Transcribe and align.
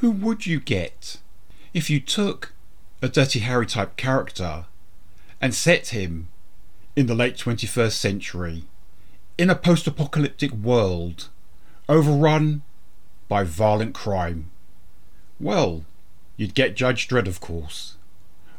Who 0.00 0.12
would 0.12 0.46
you 0.46 0.60
get 0.60 1.18
if 1.74 1.90
you 1.90 2.00
took 2.00 2.54
a 3.02 3.08
Dirty 3.10 3.40
Harry 3.40 3.66
type 3.66 3.98
character 3.98 4.64
and 5.42 5.54
set 5.54 5.88
him 5.88 6.28
in 6.96 7.04
the 7.04 7.14
late 7.14 7.36
21st 7.36 7.92
century 7.92 8.64
in 9.36 9.50
a 9.50 9.54
post 9.54 9.86
apocalyptic 9.86 10.52
world 10.52 11.28
overrun 11.86 12.62
by 13.28 13.44
violent 13.44 13.94
crime? 13.94 14.50
Well, 15.38 15.84
you'd 16.38 16.54
get 16.54 16.76
Judge 16.76 17.06
Dredd, 17.06 17.28
of 17.28 17.40
course. 17.40 17.96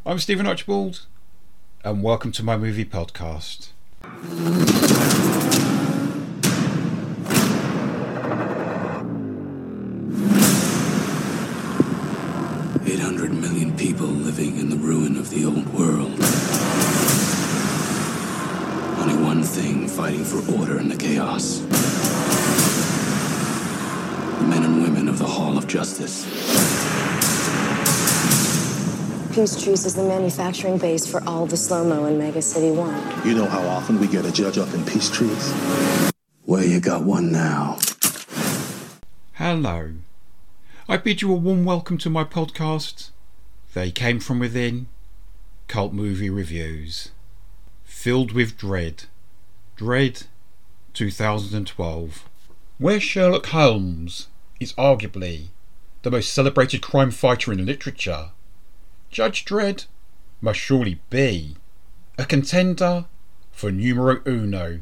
I'm 0.05 0.19
Stephen 0.19 0.45
Archibald, 0.45 1.07
and 1.83 2.03
welcome 2.03 2.31
to 2.33 2.43
my 2.43 2.55
movie 2.55 2.85
podcast. 2.85 3.69
Eight 13.21 13.27
hundred 13.27 13.41
million 13.51 13.77
people 13.77 14.07
living 14.07 14.57
in 14.57 14.71
the 14.71 14.75
ruin 14.77 15.15
of 15.15 15.29
the 15.29 15.45
old 15.45 15.67
world. 15.75 16.09
Only 18.99 19.23
one 19.23 19.43
thing 19.43 19.87
fighting 19.87 20.23
for 20.23 20.39
order 20.59 20.79
in 20.79 20.89
the 20.89 20.95
chaos. 20.95 21.59
The 24.39 24.45
men 24.47 24.63
and 24.63 24.81
women 24.81 25.07
of 25.07 25.19
the 25.19 25.27
Hall 25.27 25.55
of 25.55 25.67
Justice. 25.67 26.25
Peace 29.35 29.55
Peachtrees 29.55 29.85
is 29.85 29.93
the 29.93 30.03
manufacturing 30.03 30.79
base 30.79 31.05
for 31.05 31.21
all 31.27 31.45
the 31.45 31.57
slow-mo 31.57 32.05
in 32.05 32.17
Mega 32.17 32.41
City 32.41 32.71
1. 32.71 33.27
You 33.27 33.35
know 33.35 33.45
how 33.45 33.61
often 33.67 33.99
we 33.99 34.07
get 34.07 34.25
a 34.25 34.31
judge 34.31 34.57
up 34.57 34.73
in 34.73 34.83
Peace 34.83 35.11
Peachtrees? 35.11 36.11
Well, 36.47 36.63
you 36.63 36.79
got 36.79 37.03
one 37.03 37.31
now. 37.31 37.77
Hello. 39.33 39.91
I 40.91 40.97
bid 40.97 41.21
you 41.21 41.31
a 41.31 41.35
warm 41.35 41.63
welcome 41.63 41.97
to 41.99 42.09
my 42.09 42.25
podcast. 42.25 43.11
They 43.73 43.91
came 43.91 44.19
from 44.19 44.39
within. 44.39 44.87
Cult 45.69 45.93
movie 45.93 46.29
reviews. 46.29 47.11
Filled 47.85 48.33
with 48.33 48.57
dread. 48.57 49.05
Dredd 49.77 50.27
2012. 50.93 52.29
Where 52.77 52.99
Sherlock 52.99 53.45
Holmes 53.45 54.27
is 54.59 54.73
arguably 54.73 55.45
the 56.01 56.11
most 56.11 56.33
celebrated 56.33 56.81
crime 56.81 57.11
fighter 57.11 57.53
in 57.53 57.65
literature, 57.65 58.31
Judge 59.09 59.45
Dredd 59.45 59.85
must 60.41 60.59
surely 60.59 60.99
be 61.09 61.55
a 62.17 62.25
contender 62.25 63.05
for 63.53 63.71
numero 63.71 64.21
uno 64.27 64.81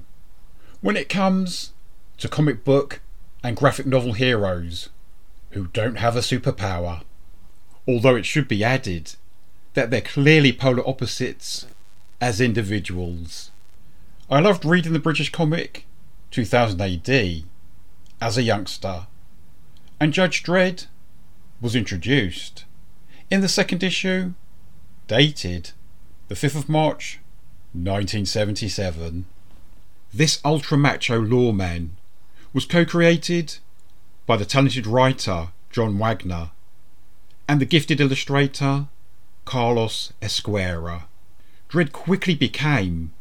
when 0.81 0.98
it 0.98 1.08
comes 1.08 1.73
to 2.17 2.28
comic 2.28 2.64
book 2.64 3.00
and 3.44 3.55
graphic 3.55 3.86
novel 3.86 4.14
heroes 4.14 4.89
who 5.52 5.67
don't 5.67 5.97
have 5.97 6.16
a 6.16 6.19
superpower. 6.19 7.03
Although 7.88 8.16
it 8.16 8.25
should 8.25 8.47
be 8.47 8.64
added 8.64 9.16
that 9.73 9.89
they're 9.89 10.02
clearly 10.02 10.52
polar 10.53 10.88
opposites 10.88 11.66
as 12.22 12.42
individuals. 12.42 13.52
I 14.30 14.39
loved 14.39 14.66
reading 14.66 14.94
the 14.94 15.00
British 15.00 15.31
comic 15.31 15.86
2000 16.31 16.80
AD 16.81 17.44
as 18.22 18.38
a 18.38 18.44
youngster, 18.44 19.08
and 20.00 20.14
Judge 20.14 20.44
Dredd 20.44 20.88
was 21.61 21.75
introduced 21.75 22.66
in 23.31 23.42
the 23.42 23.47
second 23.47 23.83
issue, 23.83 24.33
dated 25.08 25.72
the 26.27 26.36
5th 26.36 26.55
of 26.55 26.70
March 26.70 27.20
1977. 27.73 29.25
This 30.14 30.39
ultra 30.44 30.77
macho 30.77 31.20
lawman 31.20 31.97
was 32.53 32.66
co 32.66 32.86
created 32.86 33.58
by 34.30 34.38
the 34.38 34.45
talented 34.45 34.85
writer 34.85 35.47
John 35.72 35.97
Wagner 35.97 36.52
and 37.47 37.59
the 37.59 37.66
gifted 37.66 37.99
illustrator 37.99 38.86
Carlos 39.44 40.13
Ezquerra. 40.21 41.05
Dredd 41.67 41.91
quickly 41.91 42.36
became 42.36 43.11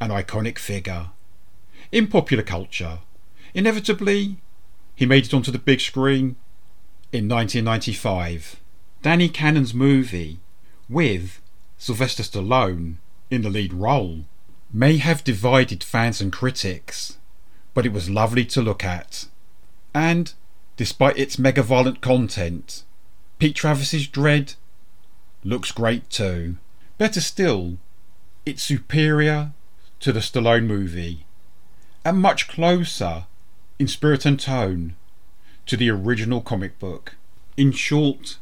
an 0.00 0.10
iconic 0.10 0.58
figure 0.58 1.10
in 1.92 2.08
popular 2.08 2.42
culture. 2.42 2.98
Inevitably, 3.54 4.38
he 4.96 5.06
made 5.06 5.26
it 5.26 5.32
onto 5.32 5.52
the 5.52 5.60
big 5.60 5.80
screen 5.80 6.34
in 7.12 7.28
1995. 7.28 8.58
Danny 9.00 9.28
Cannon's 9.28 9.72
movie, 9.72 10.40
with 10.88 11.40
Sylvester 11.76 12.24
Stallone 12.24 12.96
in 13.30 13.42
the 13.42 13.48
lead 13.48 13.72
role, 13.72 14.24
may 14.72 14.96
have 14.96 15.22
divided 15.22 15.84
fans 15.84 16.20
and 16.20 16.32
critics, 16.32 17.16
but 17.74 17.86
it 17.86 17.92
was 17.92 18.10
lovely 18.10 18.44
to 18.46 18.60
look 18.60 18.84
at. 18.84 19.26
And 19.94 20.34
despite 20.78 21.18
its 21.18 21.40
mega 21.40 21.60
violent 21.60 22.00
content. 22.00 22.84
Pete 23.38 23.56
Travis's 23.56 24.06
Dredd 24.06 24.54
looks 25.42 25.72
great 25.72 26.08
too. 26.08 26.56
Better 26.96 27.20
still, 27.20 27.78
it's 28.46 28.62
superior 28.62 29.50
to 29.98 30.12
the 30.12 30.20
Stallone 30.20 30.66
movie 30.66 31.26
and 32.04 32.22
much 32.22 32.46
closer 32.48 33.24
in 33.80 33.88
spirit 33.88 34.24
and 34.24 34.38
tone 34.38 34.94
to 35.66 35.76
the 35.76 35.90
original 35.90 36.40
comic 36.40 36.78
book. 36.78 37.16
In 37.56 37.72
short, 37.72 38.38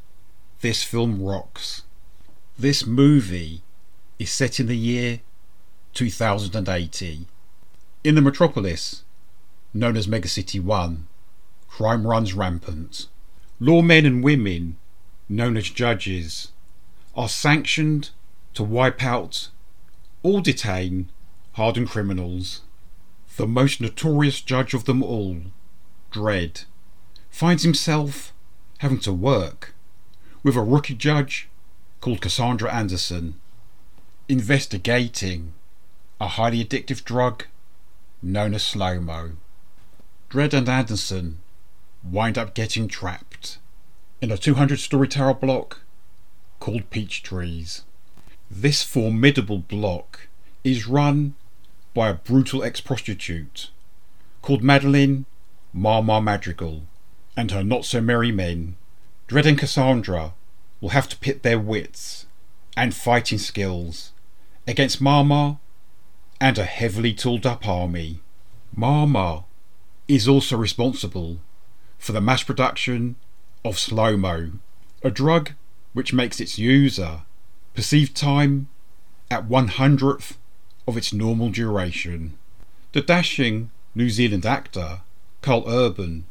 this 0.61 0.85
film 0.85 1.23
rocks. 1.23 1.83
This 2.59 2.87
movie 2.87 3.63
is 4.19 4.31
set 4.31 4.61
in 4.61 4.67
the 4.67 4.77
year 4.77 5.21
2080 5.95 7.27
in 8.05 8.15
the 8.15 8.21
metropolis 8.21 9.05
known 9.73 9.97
as 9.97 10.07
Megacity 10.07 10.63
1 10.63 11.07
crime 11.69 12.07
runs 12.07 12.33
rampant. 12.35 13.07
Lawmen 13.61 14.07
and 14.07 14.23
women, 14.23 14.77
known 15.29 15.57
as 15.57 15.71
judges, 15.71 16.53
are 17.15 17.29
sanctioned 17.29 18.11
to 18.55 18.63
wipe 18.63 19.03
out 19.03 19.49
or 20.23 20.41
detain 20.41 21.11
hardened 21.53 21.89
criminals. 21.89 22.63
The 23.37 23.47
most 23.47 23.81
notorious 23.81 24.41
judge 24.41 24.75
of 24.75 24.85
them 24.85 25.03
all, 25.03 25.43
Dredd, 26.11 26.65
finds 27.31 27.63
himself 27.63 28.33
having 28.79 29.01
to 29.01 29.13
work 29.13 29.75
with 30.43 30.57
a 30.57 30.63
rookie 30.63 30.95
judge 30.95 31.49
called 32.01 32.21
Cassandra 32.21 32.73
Anderson, 32.73 33.41
investigating 34.29 35.53
a 36.21 36.29
highly 36.29 36.65
addictive 36.65 37.05
drug 37.05 37.45
known 38.23 38.55
as 38.55 38.63
slow 38.63 39.01
mo. 39.01 39.33
Dredd 40.31 40.55
and 40.55 40.69
Anderson 40.69 41.41
wind 42.11 42.39
up 42.39 42.55
getting 42.55 42.89
trapped 42.89 43.59
in 44.21 44.31
a 44.31 44.39
200 44.39 44.79
story 44.79 45.09
tower 45.09 45.35
block 45.35 45.81
called 46.61 46.91
Peach 46.91 47.23
Trees. 47.23 47.83
This 48.51 48.83
formidable 48.83 49.59
block 49.59 50.29
is 50.65 50.87
run 50.87 51.35
by 51.95 52.09
a 52.09 52.15
brutal 52.15 52.63
ex 52.63 52.81
prostitute 52.81 53.71
called 54.43 54.63
Madeline 54.63 55.27
Ma-Ma 55.73 56.21
Madrigal 56.21 56.83
and 57.37 57.51
her 57.51 57.63
not 57.63 57.85
so 57.85 58.01
merry 58.01 58.33
men. 58.33 58.77
Dredd 59.29 59.47
and 59.47 59.59
Cassandra 59.59 60.35
will 60.81 60.91
have 60.91 61.09
to 61.09 61.19
pit 61.19 61.43
their 61.43 61.59
wits 61.59 62.27
and 62.77 62.95
fighting 62.95 63.39
skills 63.39 64.13
against 64.67 65.01
Ma-Ma 65.01 65.57
and 66.41 66.59
a 66.59 66.65
heavily 66.65 67.13
tooled 67.13 67.47
up 67.47 67.67
army. 67.67 68.21
Ma-Ma 68.75 69.43
is 70.07 70.29
also 70.29 70.57
responsible 70.57 71.39
for 71.99 72.13
the 72.13 72.21
mass 72.21 72.43
production 72.43 73.17
of 73.65 73.79
slow 73.79 74.17
mo, 74.17 74.53
a 75.03 75.11
drug 75.11 75.53
which 75.93 76.13
makes 76.13 76.41
its 76.41 76.59
user 76.59 77.23
perceive 77.75 78.15
time 78.15 78.69
at 79.31 79.47
one 79.47 79.69
hundredth 79.69 80.39
of 80.87 80.97
its 80.97 81.13
normal 81.13 81.51
duration. 81.51 82.37
The 82.93 83.01
dashing 83.01 83.71
New 83.95 84.11
Zealand 84.11 84.47
actor, 84.47 85.01
Karl 85.43 85.65
Urban, 85.67 86.25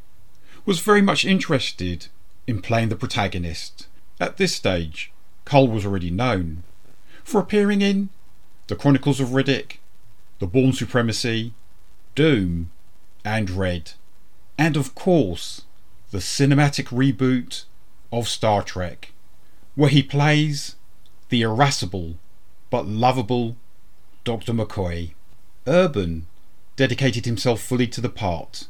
was 0.64 0.80
very 0.80 1.02
much 1.02 1.24
interested 1.24 2.06
in 2.46 2.62
playing 2.62 2.88
the 2.88 2.96
protagonist. 2.96 3.86
At 4.18 4.36
this 4.36 4.54
stage, 4.54 5.12
Karl 5.44 5.68
was 5.68 5.84
already 5.84 6.10
known 6.10 6.62
for 7.22 7.40
appearing 7.40 7.82
in 7.82 8.08
The 8.68 8.76
Chronicles 8.76 9.20
of 9.20 9.28
Riddick, 9.28 9.78
The 10.38 10.46
Bourne 10.46 10.72
Supremacy, 10.72 11.52
Doom, 12.14 12.70
and 13.24 13.50
Red 13.50 13.92
and 14.58 14.76
of 14.76 14.94
course, 14.94 15.62
the 16.10 16.18
cinematic 16.18 16.86
reboot 16.86 17.64
of 18.12 18.28
Star 18.28 18.62
Trek, 18.62 19.12
where 19.74 19.90
he 19.90 20.02
plays 20.02 20.76
the 21.28 21.42
irascible 21.42 22.16
but 22.70 22.86
lovable 22.86 23.56
Dr. 24.24 24.52
McCoy. 24.52 25.12
Urban 25.66 26.26
dedicated 26.76 27.24
himself 27.26 27.60
fully 27.60 27.86
to 27.88 28.00
the 28.00 28.08
part, 28.08 28.68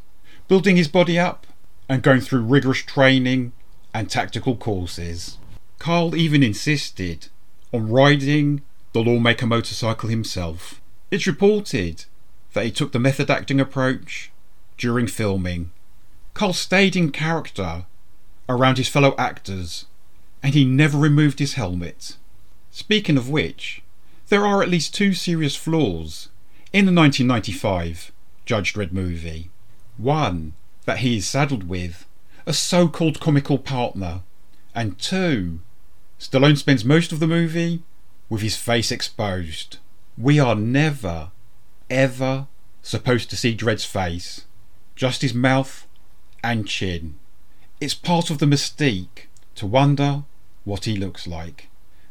building 0.49 0.77
his 0.77 0.89
body 0.89 1.19
up 1.19 1.47
and 1.89 2.03
going 2.03 2.21
through 2.21 2.41
rigorous 2.41 2.79
training 2.79 3.53
and 3.95 4.11
tactical 4.11 4.57
courses. 4.57 5.39
Karl 5.79 6.17
even 6.17 6.43
insisted 6.43 7.29
on 7.73 7.91
riding 7.91 8.63
the 8.93 9.03
Lawmaster 9.03 9.47
motorcycle 9.47 10.09
himself. 10.09 10.81
It's 11.11 11.27
reported 11.27 12.05
that 12.55 12.65
he 12.65 12.71
took 12.71 12.93
the 12.93 12.99
method 12.99 13.31
acting 13.31 13.61
approach 13.61 14.31
during 14.79 15.07
filming 15.07 15.71
Karl 16.37 16.53
stayed 16.53 16.95
in 16.95 17.13
character 17.13 17.87
around 18.47 18.77
his 18.77 18.91
fellow 18.91 19.15
actors, 19.17 19.87
and 20.43 20.53
he 20.53 20.67
never 20.67 20.99
removed 20.99 21.39
his 21.39 21.55
helmet. 21.55 22.19
Speaking 22.71 23.17
of 23.17 23.31
which, 23.31 23.81
there 24.29 24.45
are 24.45 24.63
at 24.63 24.69
least 24.69 24.95
two 24.95 25.15
serious 25.15 25.57
flaws 25.57 26.29
in 26.75 26.85
the 26.85 26.93
1995 26.93 28.13
Judge 28.45 28.75
Dredd 28.75 28.93
movie. 28.93 29.49
One, 29.97 30.53
that 30.85 30.99
he 30.99 31.17
is 31.17 31.27
saddled 31.27 31.71
with 31.71 32.05
a 32.45 32.53
so 32.53 32.87
called 32.87 33.19
comical 33.19 33.57
partner, 33.57 34.21
and 34.75 34.99
two, 34.99 35.61
Stallone 36.21 36.59
spends 36.59 36.85
most 36.85 37.13
of 37.13 37.19
the 37.19 37.27
movie 37.27 37.83
with 38.29 38.43
his 38.43 38.59
face 38.59 38.93
exposed. 38.93 39.79
We 40.19 40.39
are 40.39 40.55
never, 40.55 41.31
ever 41.89 42.47
supposed 42.83 43.31
to 43.31 43.39
see 43.39 43.57
Dredd's 43.57 43.87
face, 43.87 44.45
just 44.97 45.23
his 45.23 45.33
mouth 45.33 45.86
and 46.47 46.69
chin. 46.69 47.19
It's 47.81 47.93
part 47.93 48.31
of 48.31 48.39
the 48.39 48.47
mystique 48.47 49.27
to 49.57 49.67
wonder 49.67 50.23
what 50.65 50.85
he 50.85 50.97
looks 50.97 51.27
like. 51.27 51.69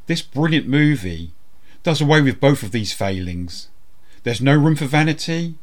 This 0.08 0.22
brilliant 0.22 0.68
movie 0.68 1.32
does 1.84 2.02
away 2.02 2.22
with 2.22 2.42
both 2.42 2.62
of 2.62 2.72
these 2.72 2.92
failings. 2.92 3.70
There's 4.24 4.42
no 4.42 4.58
room 4.58 4.76
for 4.76 4.86
vanity 4.86 5.56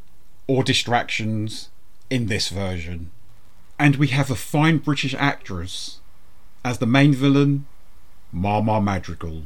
or 0.46 0.64
distractions 0.64 1.68
in 2.08 2.26
this 2.26 2.48
version. 2.48 3.10
And 3.78 3.96
we 3.96 4.08
have 4.08 4.30
a 4.30 4.34
fine 4.34 4.78
British 4.78 5.14
actress 5.18 6.00
as 6.64 6.78
the 6.78 6.86
main 6.86 7.12
villain, 7.12 7.66
Mama 8.32 8.80
Madrigal. 8.80 9.42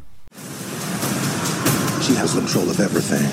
She 2.00 2.14
has 2.14 2.32
control 2.32 2.70
of 2.70 2.78
everything. 2.78 3.26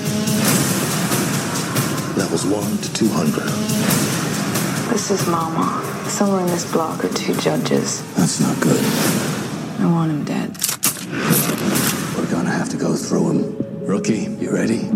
Levels 2.18 2.44
1 2.46 2.78
to 2.78 2.92
200. 2.94 4.13
This 4.94 5.10
is 5.10 5.26
Mama. 5.26 5.82
Somewhere 6.06 6.42
in 6.42 6.46
this 6.46 6.70
block 6.70 7.04
are 7.04 7.08
two 7.08 7.34
judges. 7.40 8.00
That's 8.14 8.38
not 8.38 8.60
good. 8.60 8.80
I 9.80 9.90
want 9.90 10.12
him 10.12 10.22
dead. 10.22 10.56
We're 12.16 12.30
gonna 12.30 12.52
have 12.52 12.68
to 12.68 12.76
go 12.76 12.94
through 12.94 13.30
him. 13.32 13.84
Rookie, 13.84 14.28
you 14.38 14.52
ready? 14.52 14.88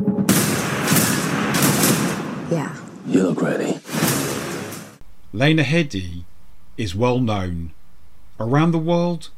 Yeah. 2.49 2.77
You 3.09 3.25
look 3.25 3.43
ready. 3.43 3.81
Lena 5.33 5.65
Headey 5.65 6.23
is 6.77 6.95
well 6.95 7.19
known 7.19 7.73
around 8.39 8.71
the 8.71 8.79
world 8.79 9.31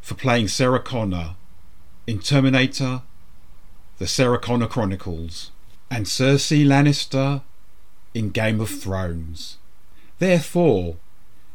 for 0.00 0.14
playing 0.14 0.48
Sarah 0.48 0.80
Connor 0.80 1.34
in 2.06 2.20
Terminator, 2.20 3.02
The 3.98 4.06
Sarah 4.06 4.38
Connor 4.38 4.66
Chronicles, 4.66 5.50
and 5.90 6.06
Cersei 6.06 6.64
Lannister 6.64 7.42
in 8.14 8.30
Game 8.30 8.62
of 8.62 8.70
Thrones. 8.70 9.58
Therefore, 10.18 10.96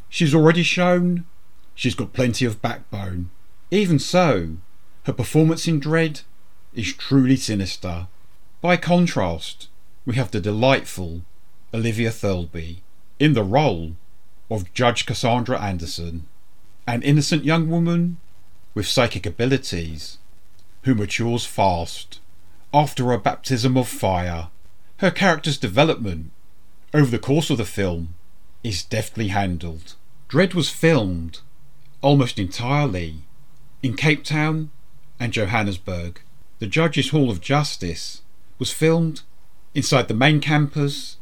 she's 0.10 0.36
already 0.36 0.64
shown 0.64 1.26
she's 1.74 1.96
got 1.96 2.14
plenty 2.14 2.46
of 2.46 2.62
backbone. 2.62 3.30
Even 3.72 4.00
so, 4.00 4.58
her 5.06 5.14
performance 5.14 5.68
in 5.68 5.80
Dredd 5.80 6.22
is 6.74 6.94
truly 6.94 7.36
sinister. 7.36 8.08
By 8.62 8.78
contrast, 8.78 9.68
we 10.06 10.16
have 10.16 10.32
the 10.32 10.40
delightful 10.40 11.22
Olivia 11.74 12.12
Thirlby 12.12 12.84
in 13.20 13.34
the 13.34 13.44
role 13.44 13.94
of 14.50 14.74
Judge 14.74 15.06
Cassandra 15.06 15.60
Anderson, 15.60 16.28
an 16.86 17.02
innocent 17.02 17.46
young 17.46 17.70
woman 17.70 18.18
with 18.74 18.88
psychic 18.88 19.26
abilities 19.26 20.18
who 20.84 20.96
matures 20.96 21.46
fast 21.46 22.20
after 22.74 23.12
a 23.12 23.20
baptism 23.20 23.78
of 23.78 23.88
fire. 23.88 24.50
Her 24.98 25.12
character's 25.12 25.58
development 25.58 26.32
over 26.94 27.10
the 27.10 27.20
course 27.20 27.50
of 27.50 27.58
the 27.58 27.66
film 27.66 28.16
is 28.64 28.84
deftly 28.84 29.30
handled. 29.30 29.96
Dredd 30.30 30.54
was 30.54 30.70
filmed 30.70 31.40
almost 32.02 32.40
entirely 32.40 33.16
in 33.84 33.96
Cape 33.96 34.24
Town 34.24 34.72
and 35.20 35.34
Johannesburg. 35.34 36.22
The 36.60 36.68
Judges 36.68 37.10
Hall 37.10 37.30
of 37.30 37.42
Justice 37.42 38.22
was 38.60 38.72
filmed 38.72 39.22
inside 39.74 40.08
the 40.08 40.14
main 40.14 40.42
campus 40.42 41.18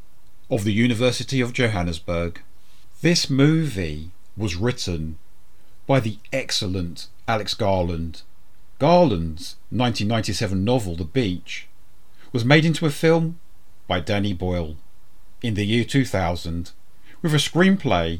of 0.49 0.63
the 0.63 0.73
University 0.73 1.41
of 1.41 1.53
Johannesburg. 1.53 2.41
This 3.01 3.29
movie 3.29 4.11
was 4.35 4.55
written 4.55 5.17
by 5.87 5.99
the 5.99 6.17
excellent 6.33 7.07
Alex 7.27 7.53
Garland. 7.53 8.23
Garland's 8.79 9.55
1997 9.69 10.63
novel 10.63 10.95
The 10.95 11.03
Beach 11.03 11.67
was 12.31 12.45
made 12.45 12.65
into 12.65 12.85
a 12.85 12.91
film 12.91 13.39
by 13.87 13.99
Danny 13.99 14.33
Boyle 14.33 14.75
in 15.41 15.53
the 15.55 15.65
year 15.65 15.83
2000 15.83 16.71
with 17.21 17.33
a 17.33 17.37
screenplay 17.37 18.19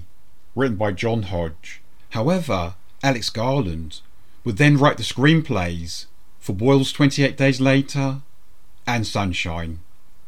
written 0.55 0.75
by 0.75 0.91
John 0.91 1.23
Hodge. 1.23 1.81
However, 2.11 2.75
Alex 3.01 3.29
Garland 3.29 4.01
would 4.43 4.57
then 4.57 4.77
write 4.77 4.97
the 4.97 5.03
screenplays 5.03 6.05
for 6.39 6.53
Boyle's 6.53 6.91
28 6.91 7.37
Days 7.37 7.61
Later 7.61 8.21
and 8.85 9.05
Sunshine. 9.05 9.79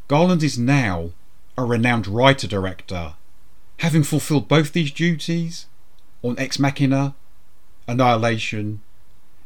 Garland 0.07 0.43
is 0.43 0.57
now 0.57 1.11
a 1.57 1.65
renowned 1.65 2.07
writer 2.07 2.47
director, 2.47 3.15
having 3.77 4.03
fulfilled 4.03 4.47
both 4.47 4.73
these 4.73 4.91
duties 4.91 5.65
on 6.23 6.37
Ex 6.37 6.59
Machina, 6.59 7.15
Annihilation, 7.87 8.81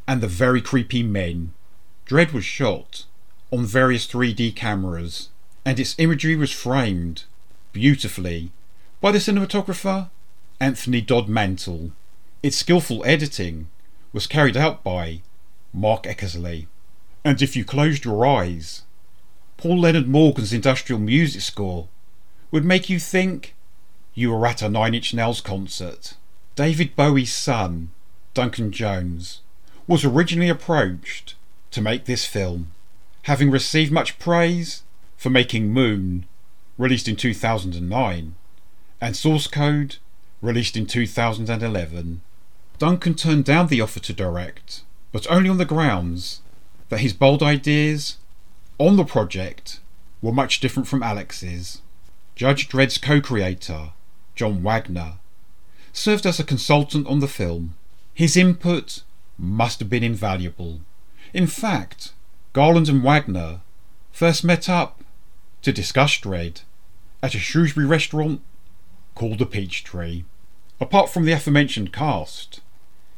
and 0.07 0.22
The 0.22 0.27
Very 0.27 0.62
Creepy 0.62 1.01
Men. 1.01 1.54
Dredd 2.06 2.33
was 2.33 2.45
shot 2.45 3.06
on 3.51 3.66
various 3.66 4.06
3D 4.06 4.56
cameras, 4.56 5.30
and 5.63 5.80
its 5.80 5.95
imagery 5.98 6.36
was 6.36 6.51
framed 6.51 7.24
beautifully 7.74 8.51
by 9.02 9.12
the 9.12 9.20
cinematographer 9.20 10.10
Anthony 10.60 11.02
Dod 11.02 11.28
Mantle. 11.28 11.92
Its 12.42 12.58
skillful 12.58 13.04
editing 13.06 13.68
was 14.14 14.28
carried 14.28 14.56
out 14.56 14.84
by 14.84 15.22
Mark 15.74 16.04
Eckersley. 16.04 16.68
And 17.24 17.42
if 17.42 17.56
you 17.56 17.66
closed 17.66 18.06
your 18.06 18.26
eyes, 18.26 18.84
Paul 19.58 19.80
Leonard 19.80 20.08
Morgan's 20.08 20.54
industrial 20.54 21.00
music 21.00 21.42
score 21.42 21.88
would 22.52 22.64
make 22.64 22.90
you 22.90 23.00
think 23.00 23.56
you 24.14 24.32
were 24.32 24.48
at 24.48 24.62
a 24.62 24.70
Nine 24.70 24.96
Inch 24.96 25.14
Nails 25.14 25.42
concert. 25.42 26.14
David 26.56 26.96
Bowie's 26.96 27.34
son, 27.34 27.90
Duncan 28.34 28.72
Jones, 28.72 29.42
was 29.88 30.06
originally 30.06 30.50
approached 30.50 31.36
to 31.72 31.82
make 31.82 32.06
this 32.06 32.26
film, 32.26 32.72
having 33.24 33.52
received 33.52 33.92
much 33.92 34.18
praise 34.20 34.84
for 35.18 35.30
making 35.30 35.74
Moon, 35.74 36.26
released 36.78 37.10
in 37.10 37.18
2009, 37.18 38.36
and 39.02 39.16
Source 39.16 39.48
Code, 39.48 39.98
released 40.42 40.78
in 40.78 40.86
2011. 40.86 42.22
Duncan 42.78 43.16
turned 43.16 43.46
down 43.46 43.68
the 43.68 43.82
offer 43.82 44.00
to 44.00 44.14
direct, 44.14 44.82
but 45.12 45.30
only 45.30 45.50
on 45.50 45.58
the 45.58 45.66
grounds 45.66 46.42
that 46.90 47.00
his 47.00 47.14
bold 47.14 47.42
ideas 47.42 48.18
on 48.78 48.96
the 48.96 49.06
project 49.06 49.80
were 50.22 50.32
much 50.32 50.60
different 50.60 50.88
from 50.88 51.04
Alex's. 51.04 51.82
Judge 52.36 52.68
Dredd's 52.68 52.98
co 52.98 53.22
creator, 53.22 53.92
John 54.36 54.62
Wagner, 54.62 55.14
served 55.94 56.25
as 56.25 56.40
a 56.40 56.44
consultant 56.44 57.08
on 57.08 57.20
the 57.20 57.28
film. 57.28 57.75
His 58.14 58.36
input 58.36 59.04
must 59.38 59.80
have 59.80 59.90
been 59.90 60.04
invaluable. 60.04 60.82
In 61.34 61.48
fact, 61.48 62.12
Garland 62.54 62.90
and 62.90 63.04
Wagner 63.04 63.62
first 64.12 64.44
met 64.44 64.70
up 64.70 65.04
to 65.62 65.72
discuss 65.72 66.18
Dredd 66.18 66.62
at 67.24 67.36
a 67.36 67.40
Shrewsbury 67.40 67.86
restaurant 67.86 68.42
called 69.15 69.39
the 69.39 69.45
Peachtree. 69.45 70.24
Apart 70.79 71.10
from 71.10 71.25
the 71.25 71.31
aforementioned 71.31 71.91
cast, 71.91 72.62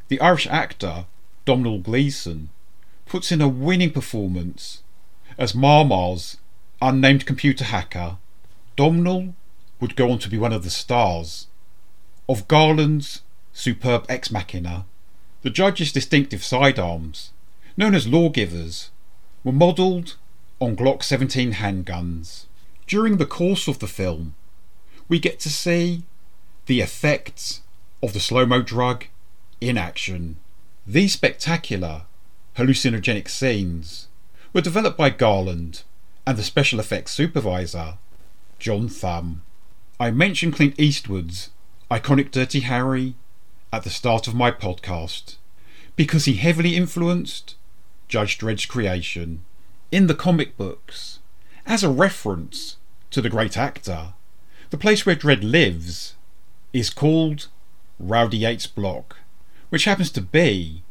the 0.08 0.22
Irish 0.22 0.48
actor 0.48 1.06
Domhnall 1.46 1.80
Gleeson 1.80 2.50
puts 3.06 3.32
in 3.32 3.42
a 3.42 3.48
winning 3.48 3.92
performance 3.92 4.84
as 5.38 5.56
Ma-Ma's 5.56 6.38
unnamed 6.82 7.26
computer 7.26 7.66
hacker. 7.66 8.18
Domhnall 8.76 9.34
would 9.80 9.96
go 9.96 10.12
on 10.12 10.20
to 10.20 10.30
be 10.30 10.38
one 10.38 10.54
of 10.54 10.64
the 10.64 10.70
stars 10.70 11.48
of 12.30 12.48
Garland's 12.48 13.22
superb 13.54 14.06
Ex 14.10 14.32
Machina. 14.32 14.86
The 15.42 15.50
judge's 15.50 15.92
distinctive 15.92 16.44
sidearms, 16.44 17.32
known 17.76 17.96
as 17.96 18.08
lawgivers, 18.08 18.92
were 19.44 19.52
modelled 19.52 20.16
on 20.60 20.76
Glock 20.76 21.04
17 21.04 21.54
handguns. 21.54 22.46
During 22.86 23.18
the 23.18 23.26
course 23.26 23.68
of 23.68 23.80
the 23.80 23.88
film, 23.88 24.36
we 25.08 25.20
get 25.20 25.40
to 25.40 25.50
see 25.50 26.04
the 26.66 26.82
effects 26.82 27.62
of 28.04 28.14
the 28.14 28.20
slow 28.20 28.46
mo 28.46 28.62
drug 28.62 29.06
in 29.62 29.78
action. 29.78 30.38
These 30.86 31.14
spectacular 31.14 32.04
hallucinogenic 32.58 33.30
scenes 33.30 34.08
were 34.54 34.62
developed 34.62 34.98
by 34.98 35.10
Garland 35.10 35.84
and 36.26 36.38
the 36.38 36.44
special 36.44 36.80
effects 36.80 37.12
supervisor, 37.12 37.98
John 38.60 38.90
Thumb. 38.90 39.44
I 40.00 40.12
mentioned 40.12 40.56
Clint 40.56 40.76
Eastwood's 40.78 41.50
iconic 41.90 42.32
Dirty 42.32 42.62
Harry 42.62 43.16
at 43.72 43.84
the 43.84 43.90
start 43.90 44.28
of 44.28 44.36
my 44.36 44.52
podcast 44.52 45.38
because 45.96 46.26
he 46.26 46.36
heavily 46.36 46.76
influenced 46.76 47.56
Judge 48.08 48.38
Dredd's 48.38 48.66
creation. 48.66 49.44
In 49.92 50.08
the 50.08 50.16
comic 50.16 50.58
books, 50.58 51.20
as 51.66 51.84
a 51.84 51.90
reference 51.90 52.78
to 53.12 53.22
the 53.22 53.30
great 53.30 53.58
actor, 53.58 54.14
the 54.70 54.78
place 54.78 55.06
where 55.06 55.16
Dredd 55.16 55.44
lives 55.44 56.16
is 56.74 56.90
called 56.90 57.48
Rowdy 58.00 58.40
Yates' 58.40 58.68
block, 58.68 59.18
which 59.70 59.86
happens 59.86 60.12
to 60.12 60.22
be 60.22 60.84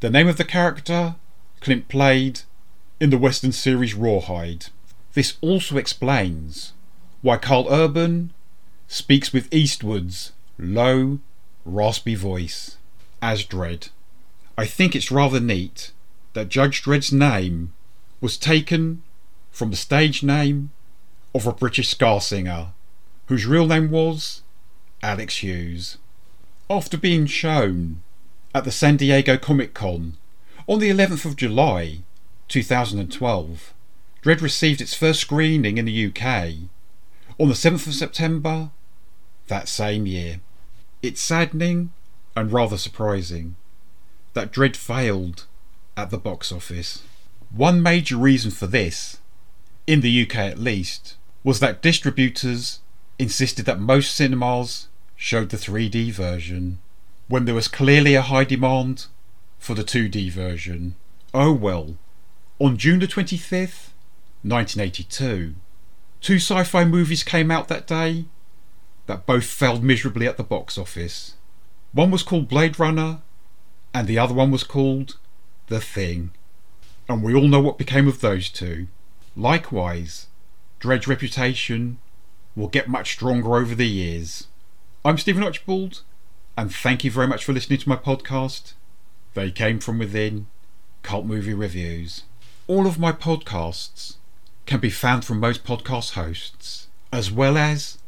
the 0.00 0.10
name 0.10 0.28
of 0.28 0.36
the 0.36 0.44
character 0.44 1.16
Clint 1.60 1.88
played 1.88 2.40
in 3.00 3.10
the 3.10 3.18
Western 3.18 3.52
series 3.52 3.94
Rawhide. 3.94 4.66
This 5.14 5.38
also 5.40 5.76
explains 5.76 6.72
why 7.22 7.38
Karl 7.38 7.66
Urban 7.70 8.32
speaks 8.86 9.32
with 9.32 9.52
Eastwood's 9.52 10.32
low, 10.58 11.20
raspy 11.64 12.14
voice 12.14 12.76
as 13.22 13.44
Dredd. 13.44 13.88
I 14.58 14.66
think 14.66 14.94
it's 14.94 15.10
rather 15.10 15.40
neat 15.40 15.92
that 16.34 16.50
Judge 16.50 16.82
Dredd's 16.82 17.12
name 17.12 17.72
was 18.20 18.36
taken 18.36 19.02
from 19.50 19.70
the 19.70 19.76
stage 19.76 20.22
name 20.22 20.70
of 21.34 21.46
a 21.46 21.52
British 21.52 21.88
ska 21.88 22.20
singer 22.20 22.72
whose 23.26 23.46
real 23.46 23.66
name 23.66 23.90
was 23.90 24.42
Alex 25.02 25.42
Hughes. 25.42 25.98
After 26.68 26.96
being 26.96 27.26
shown 27.26 28.02
at 28.54 28.64
the 28.64 28.72
San 28.72 28.96
Diego 28.96 29.36
Comic 29.36 29.74
Con 29.74 30.16
on 30.66 30.78
the 30.78 30.90
11th 30.90 31.24
of 31.24 31.36
July 31.36 31.98
2012, 32.48 33.74
Dredd 34.22 34.40
received 34.40 34.80
its 34.80 34.94
first 34.94 35.20
screening 35.20 35.78
in 35.78 35.84
the 35.84 36.06
UK 36.06 36.24
on 37.38 37.48
the 37.48 37.54
7th 37.54 37.86
of 37.86 37.94
September 37.94 38.70
that 39.48 39.68
same 39.68 40.06
year. 40.06 40.40
It's 41.02 41.20
saddening 41.20 41.92
and 42.34 42.52
rather 42.52 42.78
surprising 42.78 43.56
that 44.32 44.52
Dredd 44.52 44.76
failed 44.76 45.46
at 45.96 46.10
the 46.10 46.18
box 46.18 46.50
office. 46.50 47.02
One 47.50 47.82
major 47.82 48.16
reason 48.16 48.50
for 48.50 48.66
this, 48.66 49.18
in 49.86 50.00
the 50.00 50.22
UK 50.22 50.36
at 50.36 50.58
least, 50.58 51.16
was 51.42 51.60
that 51.60 51.82
distributors 51.82 52.80
insisted 53.18 53.66
that 53.66 53.80
most 53.80 54.14
cinemas 54.14 54.88
showed 55.16 55.50
the 55.50 55.56
3D 55.56 56.12
version 56.12 56.78
when 57.28 57.44
there 57.44 57.54
was 57.54 57.68
clearly 57.68 58.14
a 58.14 58.22
high 58.22 58.44
demand 58.44 59.06
for 59.58 59.74
the 59.74 59.84
2D 59.84 60.30
version. 60.30 60.94
Oh 61.32 61.52
well. 61.52 61.96
On 62.58 62.76
June 62.76 63.00
the 63.00 63.06
25th, 63.06 63.90
1982, 64.42 65.54
two 66.20 66.36
sci 66.36 66.64
fi 66.64 66.84
movies 66.84 67.22
came 67.22 67.50
out 67.50 67.68
that 67.68 67.86
day 67.86 68.26
that 69.06 69.26
both 69.26 69.44
failed 69.44 69.82
miserably 69.82 70.26
at 70.26 70.36
the 70.36 70.44
box 70.44 70.78
office. 70.78 71.34
One 71.92 72.10
was 72.10 72.22
called 72.22 72.48
Blade 72.48 72.78
Runner, 72.78 73.20
and 73.92 74.06
the 74.06 74.18
other 74.18 74.34
one 74.34 74.50
was 74.50 74.64
called 74.64 75.16
The 75.68 75.80
Thing. 75.80 76.32
And 77.08 77.22
we 77.22 77.34
all 77.34 77.48
know 77.48 77.60
what 77.60 77.78
became 77.78 78.08
of 78.08 78.20
those 78.20 78.48
two. 78.48 78.88
Likewise, 79.36 80.26
Dredd's 80.80 81.08
reputation 81.08 81.98
will 82.56 82.68
get 82.68 82.88
much 82.88 83.12
stronger 83.12 83.56
over 83.56 83.74
the 83.74 83.88
years. 83.88 84.46
I'm 85.04 85.18
Stephen 85.18 85.42
Archibald, 85.42 86.02
and 86.56 86.72
thank 86.72 87.02
you 87.04 87.10
very 87.10 87.26
much 87.26 87.44
for 87.44 87.52
listening 87.52 87.80
to 87.80 87.88
my 87.88 87.96
podcast. 87.96 88.74
They 89.34 89.50
came 89.50 89.80
from 89.80 89.98
within 89.98 90.46
Cult 91.02 91.26
Movie 91.26 91.54
Reviews. 91.54 92.22
All 92.66 92.86
of 92.86 92.98
my 92.98 93.12
podcasts 93.12 94.16
can 94.66 94.78
be 94.80 94.90
found 94.90 95.24
from 95.24 95.40
most 95.40 95.64
podcast 95.64 96.12
hosts, 96.12 96.88
as 97.12 97.30
well 97.30 97.58
as 97.58 97.98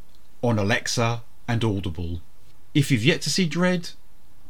on 0.42 0.58
Alexa 0.58 1.22
and 1.48 1.64
Audible. 1.64 2.20
If 2.72 2.90
you've 2.90 3.04
yet 3.04 3.22
to 3.22 3.30
see 3.30 3.48
Dredd, 3.48 3.94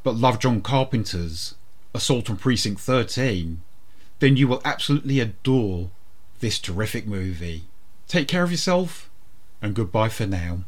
but 0.02 0.14
love 0.14 0.38
John 0.38 0.60
Carpenter's 0.60 1.54
Assault 1.94 2.28
on 2.28 2.36
Precinct 2.36 2.80
13, 2.80 3.62
then 4.18 4.36
you 4.36 4.46
will 4.46 4.60
absolutely 4.64 5.20
adore 5.20 5.90
this 6.40 6.58
terrific 6.58 7.06
movie. 7.06 7.64
Take 8.06 8.28
care 8.28 8.42
of 8.42 8.50
yourself, 8.50 9.10
and 9.62 9.74
goodbye 9.74 10.08
for 10.08 10.26
now. 10.26 10.58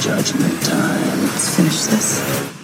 Judgment 0.00 0.62
time. 0.62 1.20
Let's 1.22 1.56
finish 1.56 1.82
this. 1.84 2.57